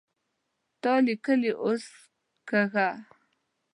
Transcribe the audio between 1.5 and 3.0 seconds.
اوس کږه